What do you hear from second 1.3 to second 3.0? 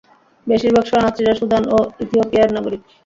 Sudan ও ইথিওপিয়ার নাগরিক।